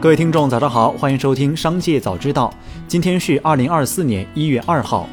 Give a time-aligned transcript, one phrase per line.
[0.00, 2.50] 各位听众，早上好，欢迎收听《商界早知道》。
[2.88, 5.06] 今天是二零二四年一月二号。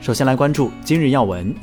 [0.00, 1.54] 首先来关注今日要闻。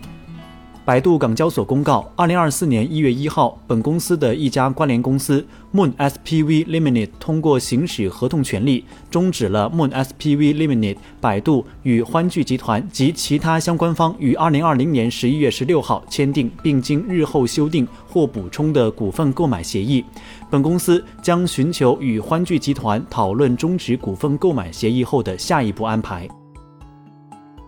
[0.85, 20.03] 百度港交所公告，二零二四年一月一号，本公司的一家关联公司 Moon SPV Limited 通过行使合同权利，终止了 Moon SPV Limited 百度与欢聚集团及其他相关方于二零二零年十一月十六号签订并经日后修订或补充的股份购买协议。
[20.51, 26.27] 本公司将寻求与欢聚集团讨论终止股份购买协议后的下一步安排。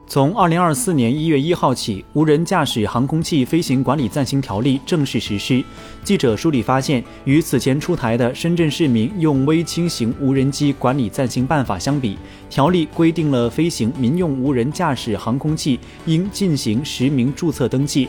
[0.07, 5.63] 从二零二四年一月一号起，《无人驾驶航空器飞行管理暂行条例》正式实施。
[6.03, 12.17] 记者梳理发现，与此前出台的《深圳市民用微轻型无人机管理暂行办法》相比，
[12.51, 18.07] 条例规定了飞行民用无人驾驶航空器应进行实名注册登记。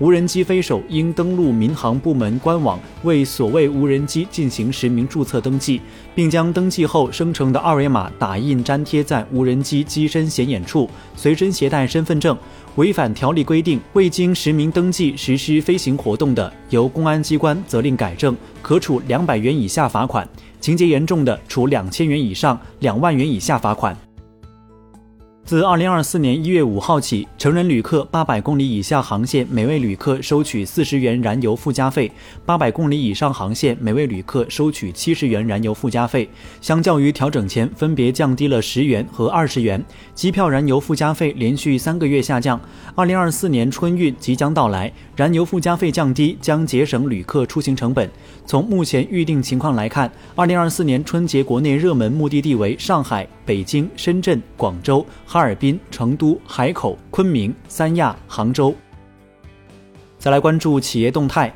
[0.00, 5.78] 无人机飞手应登录民航部门官网，为所谓无人机进行实名注册登记，
[6.14, 12.34] 并将登记后生成的二维码打印粘贴在无人机机身显眼处，随身携带身份证。
[12.76, 20.26] 违反条例规定，未经实名登记实施飞行活动的，由公安机关责令改正，可处两百元以下罚款；
[20.62, 23.94] 情节严重的，处两千元以上两万元以下罚款。
[25.50, 32.08] 自二零二四年一月五号起，成人旅客八百公里以下航线每位旅客收取四十元燃油附加费；
[32.46, 36.28] 八百公里以上航线每位旅客收取七十元燃油附加费。
[36.60, 39.84] 相较于调整前，分别降低了十元和二十元。
[40.14, 42.60] 机票燃油附加费连续三个月下降。
[42.94, 48.08] 二零二四年春运即将到来，燃油附加费降低将节省旅客出行成本。
[48.46, 53.26] 从目前预定情况来看，二零二四年春节国内热门目的地为上海。
[53.46, 58.74] 北京、深圳、广州、哈哈尔滨、成都、海口、昆明、三亚、杭州。
[60.18, 61.50] 再来关注企业动态。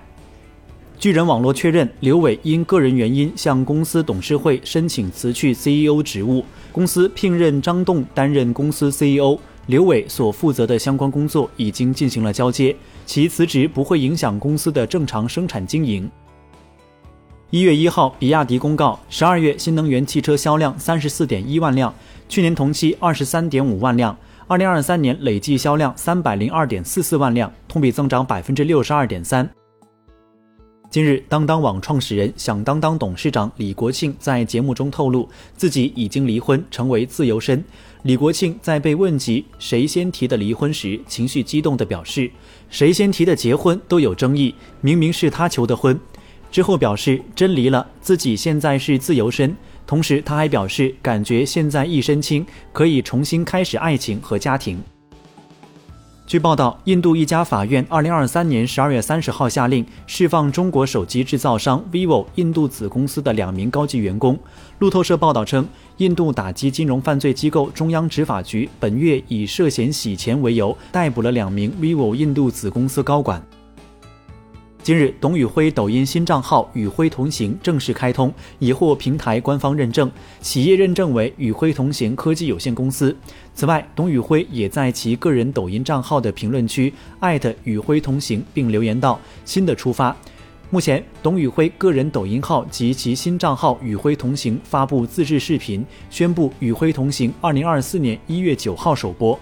[0.99, 9.39] 巨人网络确认，刘伟因个人原因向公司董事会申请辞去 CEO 职务，公司聘任张栋担任公司 CEO。
[9.67, 12.75] 刘伟所负责的相关工作已经进行了交接，
[13.05, 16.11] 其辞职不会影响公司的正常生产经营。
[17.55, 21.95] 一月一号，比亚迪公告，十二月新能源汽车销量三十四点一万辆，
[22.29, 29.49] 去年同期二十三点五万辆，二零二三年累计销量三百零二点四四万辆，同比增长百分之六十二点三。
[30.91, 37.65] 近日，当当网创始人、响当当董事长李国庆在节目中透露，自己已经离婚，成为自由身。
[38.03, 42.29] 李国庆在被问及谁先提的离婚时，情绪激动地表示
[42.69, 45.97] ：“谁先提的结婚都有争议，明明是他求的婚。”
[46.55, 49.57] 之后表示真离了，自己现在是自由身。
[49.85, 54.81] 同时，他还表示感觉现在一身轻，可以重新开始爱情和家庭。
[56.29, 64.39] 据报道，印度一家法院二零二三年十二月三十号下令释放中国手机制造商 vivo 印度子公司的两名高级员工。
[64.79, 65.67] 路透社报道称，
[65.97, 73.45] 印度打击金融犯罪机构中央执法局本月以涉嫌洗钱为由逮捕了两名 vivo 印度子公司高管。
[74.85, 80.13] 今日，董宇辉抖音新账号“宇辉同行”正式开通，已获平台官方认证，
[80.43, 83.17] 企业认证为宇辉同行科技有限公司。
[83.55, 90.15] 此外，董宇辉也在其个人抖音账号的评论区艾特宇辉同行，并留言道：“新的出发。”
[90.69, 99.41] 目前，董宇辉个人抖音号及其新账号“宇辉同行”发布自制视频，宣布“宇辉同行”二零二四年一月九号首播。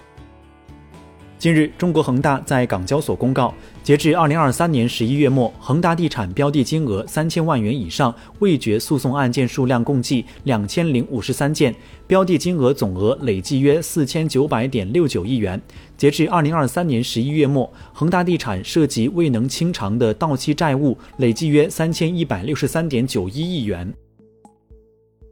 [1.43, 11.75] 近日，中国恒大在港交所公告，截至二零二三年十一月末，恒大地产标的金额三千万元以上未决诉讼案件数量共计两千零五十三件，
[12.07, 15.61] 标的金额总额累计约四千九百点六九亿元。
[15.97, 23.93] 截至二零二三年十一月末，恒大地产涉及未能清偿的到期债务累计约三千一百六十三点九一亿元。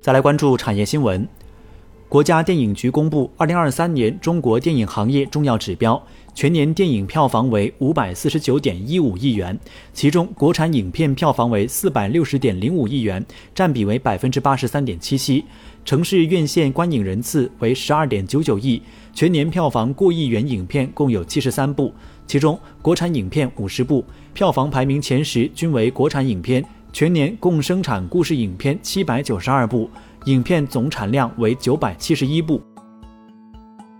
[0.01, 1.25] 再来关注产业新闻。
[2.11, 6.03] 国家电影局公布，二零二三年中国电影行业重要指标，
[6.35, 9.57] 全年电影票房为五百四十九点一五亿元，
[9.93, 15.45] 其中国产影片票房为四百六十点零五亿元，占比为百分之八十三点七七。
[15.85, 18.81] 城市院线观影人次为十二点九九亿，
[19.13, 21.93] 全年票房过亿元影片共有七十三部，
[22.27, 24.03] 其中国产影片五十部，
[24.33, 29.89] 票房排名前十均为国产影片，全年共生产故事影片七百九十二部。
[30.25, 32.61] 影片总产量为九百七十一部。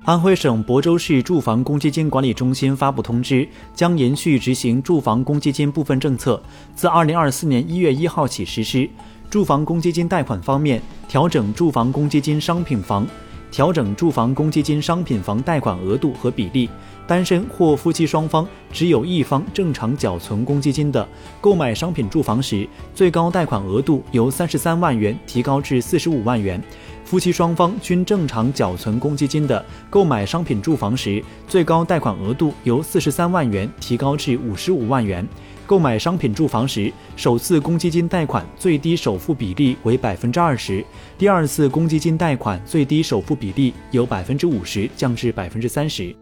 [0.03, 6.41] 安徽省亳州市住房公积金管理中心发布通知，将延续执行住房公积金部分政策，
[6.75, 8.89] 自二零二四年一月一号起实施。
[9.29, 13.07] 住房公积金贷款方面，调整住房公积金商品房
[13.51, 16.69] 调整住房公积金商品房贷款额度和比例。
[17.06, 21.06] 单身或夫妻双方只有一方正常缴存公积金的，
[21.42, 22.65] 购买商品住房时，
[22.95, 26.57] 最高贷款额度由三十三万元提高至四十五万元；
[27.03, 35.27] 夫妻双方均正常缴存公积金的，购买商品住房时，最高贷款额度由四十三万元提高至五十五万元。
[35.65, 40.83] 购买商品住房时，首次公积金贷款最低首付比例为百分之二十，
[41.18, 46.15] 第二次公积金贷款最低首付比例由百分之五十降至百分之三十。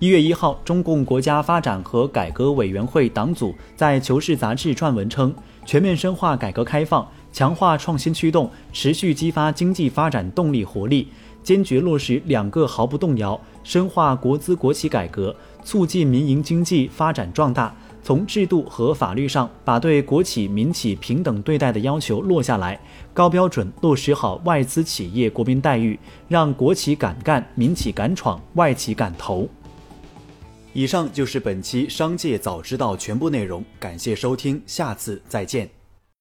[0.00, 11.08] 一月一号，中共国家发展和改革委员会党组在《求是》杂志撰文称，全面深化改革开放，强化创新驱动，持续激发经济发展动力活力，
[11.42, 15.34] 坚决落实两个毫不动摇，深化国资国企改革，
[15.64, 17.74] 促进民营经济发展壮大。
[18.04, 22.78] 从制度和法律上把对国企民企平等对待的要求落下来，
[23.12, 25.98] 高标准落实好外资企业国民待遇，
[26.28, 29.48] 让国企敢干，民企敢闯，外企敢投。
[30.72, 35.83] 以上就是本期《商界早知道》全部内容，感谢收听，下次再见。